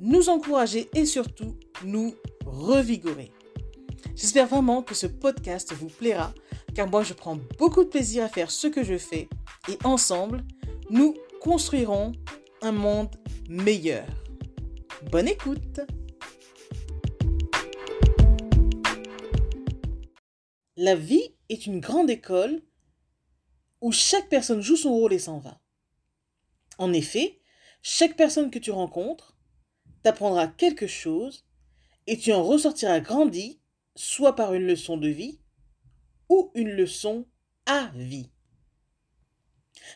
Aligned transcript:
nous 0.00 0.28
encourager 0.28 0.88
et 0.94 1.06
surtout 1.06 1.56
nous 1.84 2.14
revigorer. 2.44 3.32
J'espère 4.14 4.46
vraiment 4.46 4.82
que 4.82 4.94
ce 4.94 5.06
podcast 5.06 5.72
vous 5.72 5.88
plaira 5.88 6.32
car 6.74 6.88
moi 6.88 7.02
je 7.02 7.14
prends 7.14 7.38
beaucoup 7.58 7.84
de 7.84 7.88
plaisir 7.88 8.24
à 8.24 8.28
faire 8.28 8.50
ce 8.50 8.66
que 8.66 8.82
je 8.82 8.98
fais 8.98 9.28
et 9.68 9.78
ensemble 9.84 10.44
nous 10.90 11.14
construirons 11.40 12.12
un 12.62 12.72
monde 12.72 13.14
meilleur. 13.48 14.06
Bonne 15.10 15.28
écoute 15.28 15.80
La 20.76 20.94
vie 20.94 21.34
est 21.48 21.66
une 21.66 21.80
grande 21.80 22.10
école 22.10 22.62
où 23.80 23.92
chaque 23.92 24.28
personne 24.28 24.60
joue 24.60 24.76
son 24.76 24.90
rôle 24.90 25.14
et 25.14 25.18
s'en 25.18 25.38
va. 25.38 25.60
En 26.78 26.92
effet, 26.92 27.40
chaque 27.82 28.16
personne 28.16 28.50
que 28.50 28.58
tu 28.58 28.70
rencontres 28.70 29.35
t'apprendra 30.06 30.46
quelque 30.46 30.86
chose 30.86 31.44
et 32.06 32.16
tu 32.16 32.32
en 32.32 32.44
ressortiras 32.44 33.00
grandi, 33.00 33.60
soit 33.96 34.36
par 34.36 34.54
une 34.54 34.64
leçon 34.64 34.96
de 34.96 35.08
vie 35.08 35.40
ou 36.28 36.52
une 36.54 36.70
leçon 36.70 37.26
à 37.66 37.90
vie. 37.96 38.30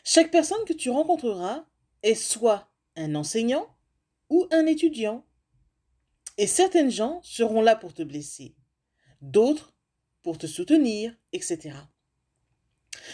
Chaque 0.03 0.29
personne 0.29 0.65
que 0.65 0.73
tu 0.73 0.89
rencontreras 0.89 1.65
est 2.03 2.15
soit 2.15 2.69
un 2.97 3.15
enseignant 3.15 3.73
ou 4.29 4.47
un 4.51 4.65
étudiant. 4.65 5.25
Et 6.37 6.45
certaines 6.45 6.91
gens 6.91 7.21
seront 7.23 7.61
là 7.61 7.77
pour 7.77 7.93
te 7.93 8.03
blesser, 8.03 8.57
d'autres 9.21 9.73
pour 10.23 10.37
te 10.37 10.45
soutenir, 10.45 11.15
etc. 11.31 11.73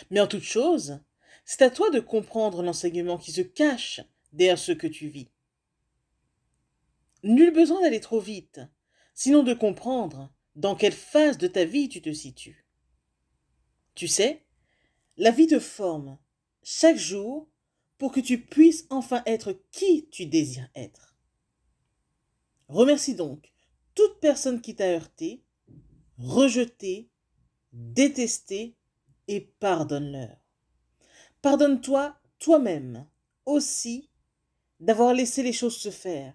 Mais 0.09 0.19
en 0.19 0.25
toute 0.25 0.41
chose, 0.41 0.99
c'est 1.45 1.61
à 1.61 1.69
toi 1.69 1.91
de 1.91 1.99
comprendre 1.99 2.63
l'enseignement 2.63 3.19
qui 3.19 3.31
se 3.31 3.41
cache 3.41 4.01
derrière 4.33 4.57
ce 4.57 4.71
que 4.71 4.87
tu 4.87 5.09
vis. 5.09 5.29
Nul 7.27 7.51
besoin 7.51 7.81
d'aller 7.81 7.99
trop 7.99 8.21
vite, 8.21 8.61
sinon 9.13 9.43
de 9.43 9.53
comprendre 9.53 10.33
dans 10.55 10.77
quelle 10.77 10.93
phase 10.93 11.37
de 11.37 11.47
ta 11.47 11.65
vie 11.65 11.89
tu 11.89 12.01
te 12.01 12.13
situes. 12.13 12.65
Tu 13.95 14.07
sais, 14.07 14.45
la 15.17 15.31
vie 15.31 15.47
te 15.47 15.59
forme 15.59 16.17
chaque 16.63 16.95
jour 16.95 17.49
pour 17.97 18.13
que 18.13 18.21
tu 18.21 18.45
puisses 18.45 18.85
enfin 18.89 19.23
être 19.25 19.59
qui 19.71 20.07
tu 20.09 20.25
désires 20.25 20.69
être. 20.73 21.17
Remercie 22.69 23.15
donc 23.15 23.51
toute 23.93 24.21
personne 24.21 24.61
qui 24.61 24.75
t'a 24.75 24.85
heurté, 24.85 25.43
rejeté, 26.17 27.09
détesté 27.73 28.77
et 29.27 29.41
pardonne-leur. 29.41 30.37
Pardonne-toi 31.41 32.17
toi-même 32.39 33.05
aussi 33.45 34.09
d'avoir 34.79 35.13
laissé 35.13 35.43
les 35.43 35.51
choses 35.51 35.75
se 35.75 35.91
faire. 35.91 36.33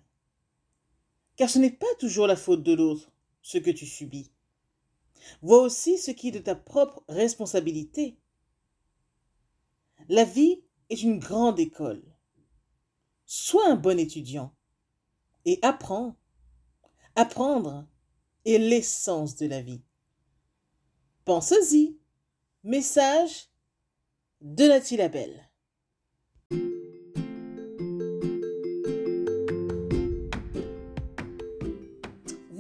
Car 1.43 1.51
ce 1.51 1.59
n'est 1.59 1.73
pas 1.73 1.93
toujours 1.99 2.29
la 2.29 2.37
faute 2.37 2.63
de 2.63 2.73
l'autre, 2.73 3.11
ce 3.41 3.59
que 3.59 3.73
tu 3.73 3.85
subis. 3.85 4.31
Vois 5.41 5.61
aussi 5.61 5.99
ce 5.99 6.13
qui 6.13 6.29
est 6.29 6.31
de 6.31 6.39
ta 6.39 6.55
propre 6.55 7.03
responsabilité. 7.09 8.17
La 10.09 10.23
vie 10.23 10.63
est 10.89 11.03
une 11.03 11.19
grande 11.19 11.59
école. 11.59 12.05
Sois 13.27 13.69
un 13.69 13.75
bon 13.75 13.99
étudiant 13.99 14.55
et 15.45 15.59
apprends. 15.63 16.15
Apprendre 17.17 17.89
est 18.45 18.59
l'essence 18.59 19.35
de 19.35 19.47
la 19.49 19.63
vie. 19.63 19.83
Pense-y. 21.25 21.99
Message 22.63 23.49
de 24.43 24.69
Nathalie 24.69 24.99
Labelle. 24.99 25.52